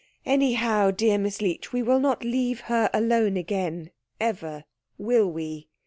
[0.25, 4.63] Anyhow, dear Miss Leech, we will not leave her alone again, ever,
[4.97, 5.69] will we?